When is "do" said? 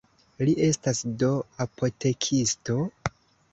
1.25-1.29